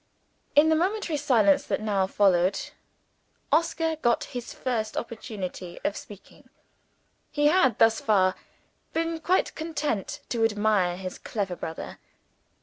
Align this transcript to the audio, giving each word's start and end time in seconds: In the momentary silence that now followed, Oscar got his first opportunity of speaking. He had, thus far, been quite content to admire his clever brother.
In 0.55 0.69
the 0.69 0.75
momentary 0.75 1.17
silence 1.17 1.63
that 1.65 1.79
now 1.79 2.07
followed, 2.07 2.59
Oscar 3.51 3.97
got 3.97 4.23
his 4.23 4.51
first 4.51 4.97
opportunity 4.97 5.79
of 5.85 5.95
speaking. 5.95 6.49
He 7.29 7.45
had, 7.49 7.77
thus 7.77 8.01
far, 8.01 8.33
been 8.93 9.19
quite 9.19 9.53
content 9.53 10.21
to 10.29 10.43
admire 10.43 10.97
his 10.97 11.19
clever 11.19 11.55
brother. 11.55 11.99